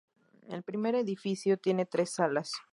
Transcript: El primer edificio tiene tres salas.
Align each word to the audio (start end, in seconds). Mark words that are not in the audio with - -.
El 0.49 0.63
primer 0.63 0.95
edificio 0.95 1.59
tiene 1.59 1.85
tres 1.85 2.09
salas. 2.15 2.53